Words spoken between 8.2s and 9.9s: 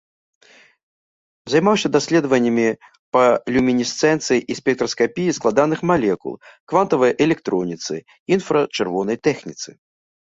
інфрачырвонай тэхніцы.